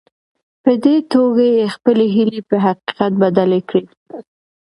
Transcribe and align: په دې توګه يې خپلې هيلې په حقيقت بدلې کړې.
په 0.63 0.71
دې 0.83 0.95
توګه 1.13 1.43
يې 1.55 1.65
خپلې 1.75 2.05
هيلې 2.15 2.41
په 2.49 2.55
حقيقت 2.65 3.11
بدلې 3.23 3.61
کړې. 3.69 3.83